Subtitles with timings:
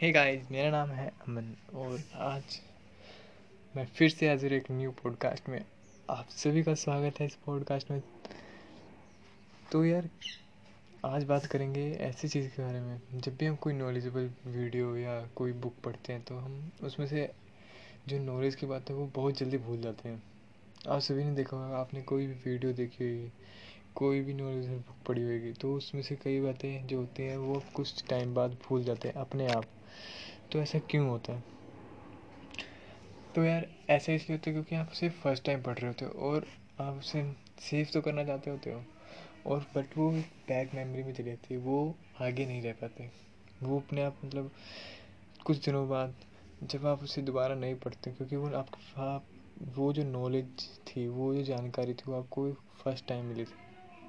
[0.00, 2.60] Hey guys मेरा नाम है अमन और आज
[3.76, 5.64] मैं फिर से हाजिर एक न्यू पॉडकास्ट में।
[6.10, 8.02] आप सभी का स्वागत है इस पॉडकास्ट में।
[9.72, 10.08] तो यार,
[11.04, 15.20] आज बात करेंगे ऐसी चीज़ के बारे में। जब भी हम कोई नॉलेजेबल वीडियो या
[15.26, 17.30] कोई बुक पढ़ते हैं तो हम उसमें से
[18.08, 20.22] जो नॉलेज की बात है, वो बहुत जल्दी भूल जाते हैं।
[20.88, 23.32] आप सभी ने देखा होगा, आपने कोई भी वीडियो देखी होगी,
[23.94, 27.62] कोई भी नॉलेज बुक पढ़ी होगी तो उसमें से कई बातें जो होती हैं, वो
[27.74, 29.64] कुछ टाइम बाद भूल जाते हैं अपने आप।
[30.52, 31.42] तो ऐसा क्यों होता है?
[33.34, 36.10] तो यार, ऐसा इसलिए होता है क्योंकि आप उसे फ़र्स्ट टाइम पढ़ रहे होते हो
[36.30, 36.46] और
[36.80, 37.22] आप उसे
[37.60, 38.84] सेव तो करना चाहते होते हो
[39.46, 40.10] और बट वो
[40.48, 43.10] बैक मेमोरी में चली जाती है, वो आगे नहीं रह पाते।
[43.62, 44.50] वो अपने आप मतलब
[45.46, 46.14] कुछ दिनों बाद
[46.62, 49.26] जब आप उसे दोबारा नहीं पढ़ते, क्योंकि वो आपको आप
[49.76, 50.46] वो जो नॉलेज
[50.88, 52.52] थी, वो जो जानकारी थी, वो आपको
[52.84, 53.54] फ़र्स्ट टाइम मिली थी।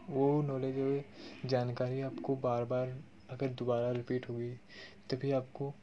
[0.09, 2.95] वो नॉलेज वो जानकारी आपको बार बार
[3.29, 4.51] अगर दोबारा रिपीट होगी,
[5.09, 5.73] तभी आपको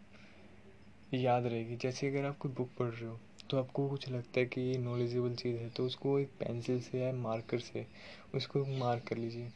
[1.12, 3.19] याद रहेगी। जैसे अगर आप कोई बुक पढ़ रहे हो
[3.50, 7.00] तो आपको कुछ लगता है कि ये नॉलेजेबल चीज़ है तो उसको एक पेंसिल से
[7.00, 7.86] या मार्कर से
[8.34, 9.50] उसको मार्क कर लीजिए।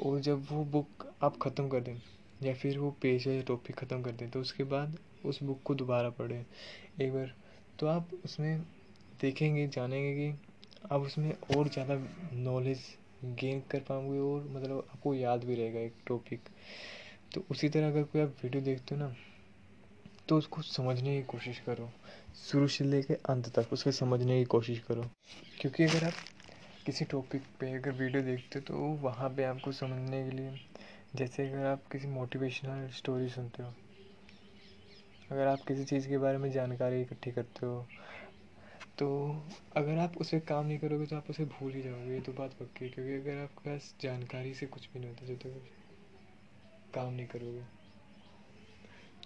[0.00, 1.96] और जब वो बुक आप ख़त्म कर दें,
[2.40, 5.74] या फिर वो पेज या टॉपिक ख़त्म कर दें तो उसके बाद उस बुक को
[5.74, 6.44] दोबारा पढ़ें।
[7.00, 7.34] एक बार
[7.78, 8.60] तो आप उसमें
[9.20, 10.38] देखेंगे, जानेंगे कि
[10.90, 11.94] आप उसमें और ज़्यादा
[12.34, 12.80] नॉलेज
[13.24, 16.48] गेन कर पाओगे और मतलब आपको याद भी रहेगा एक टॉपिक
[17.34, 19.14] तो उसी तरह अगर कोई आप वीडियो देखते हो ना
[20.28, 21.88] तो उसको समझने की कोशिश करो।
[22.40, 25.02] शुरू से लेकर अंत तक उसको समझने की कोशिश करो।
[25.60, 26.12] क्योंकि अगर आप
[26.86, 30.60] किसी टॉपिक पे अगर वीडियो देखते हो तो वहाँ पे आपको समझने के लिए,
[31.16, 33.74] जैसे अगर आप किसी मोटिवेशनल स्टोरी सुनते हो,
[35.30, 37.86] अगर आप किसी चीज़ के बारे में जानकारी इकट्ठी करते हो
[38.98, 39.08] तो
[39.76, 42.52] अगर आप उसे काम नहीं करोगे तो आप उसे भूल ही जाओगे। ये तो बात
[42.52, 45.70] पक्की क्योंकि अगर आपके पास जानकारी से कुछ भी नहीं होता जब तक
[46.94, 47.62] काम नहीं करोगे।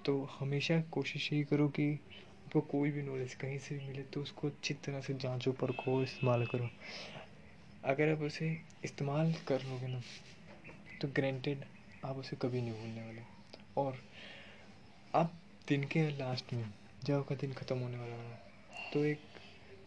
[0.04, 4.20] तो हमेशा कोशिश यही करो कि आपको कोई भी नॉलेज कहीं से भी मिले तो
[4.22, 6.68] उसको अच्छी तरह से जांचो, परखो, इस्तेमाल करो।
[7.84, 8.48] अगर आप उसे
[8.84, 10.00] इस्तेमाल कर लोगे ना
[11.00, 11.64] तो ग्रेंटेड
[12.04, 13.22] आप उसे कभी नहीं भूलने वाले।
[13.76, 13.98] और
[15.14, 15.32] आप
[15.68, 16.64] दिन के लास्ट में,
[17.04, 19.20] जब आपका दिन ख़त्म होने वाला हो तो एक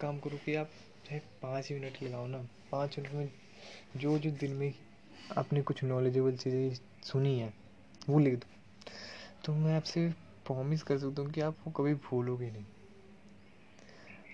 [0.02, 0.70] काम करो कि आप
[1.06, 2.38] चाहे पाँच मिनट लगाओ ना,
[2.72, 3.30] पाँच मिनट में
[3.98, 4.74] जो जो दिन में
[5.38, 6.74] आपने कुछ नॉलेजेबल चीज़ें
[7.04, 7.54] सुनी है
[8.10, 8.48] वो लिख दो।
[9.46, 10.08] तो मैं आपसे
[10.46, 12.66] प्रॉमिस कर सकता हूँ कि आप वो कभी भूलोगे नहीं।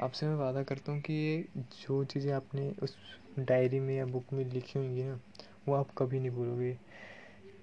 [0.02, 2.98] आपसे मैं वादा करता हूँ कि ये जो चीज़ें आपने उस
[3.40, 5.20] डायरी में या बुक में लिखी होंगी ना,
[5.68, 6.78] वो आप कभी नहीं भूलोगे।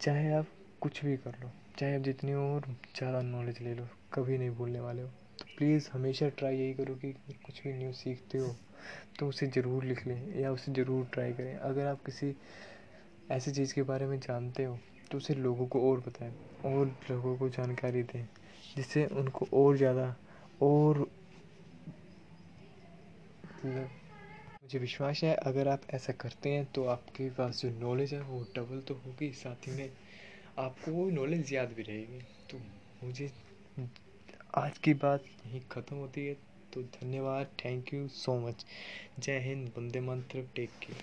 [0.00, 0.46] चाहे आप
[0.82, 4.80] कुछ भी कर लो, चाहे आप जितनी और ज़्यादा नॉलेज ले लो, कभी नहीं भूलने
[4.80, 5.08] वाले हो।
[5.38, 7.12] तो प्लीज़ हमेशा ट्राई यही करो कि
[7.46, 8.54] कुछ भी न्यूज़ सीखते हो
[9.19, 12.34] तो उसे ज़रूर लिख लें या उसे ज़रूर ट्राई करें। अगर आप किसी
[13.30, 14.78] ऐसी चीज़ के बारे में जानते हो
[15.12, 16.34] तो उसे लोगों को और बताएँ,
[16.65, 18.25] और लोगों को जानकारी दें,
[18.77, 20.15] जिससे उनको और ज़्यादा,
[20.61, 21.06] और
[23.65, 28.41] मुझे विश्वास है, अगर आप ऐसा करते हैं तो आपके पास जो नॉलेज है वो
[28.56, 29.91] डबल तो होगी, साथ ही में
[30.59, 32.59] आपको वो नॉलेज याद भी रहेगी। तो
[33.03, 33.31] मुझे
[34.56, 36.34] आज की बात यहीं ख़त्म होती है।
[36.73, 38.65] तो धन्यवाद थैंक यू सो मच
[39.19, 41.03] जय हिंद, वंदे मंत्र टेक केयर